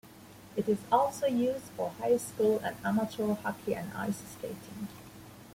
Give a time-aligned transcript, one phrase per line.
[0.55, 4.87] It is also used for high school and amateur hockey and ice skating.